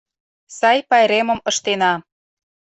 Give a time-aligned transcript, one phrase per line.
[0.57, 1.93] Сай пайремым ыштена.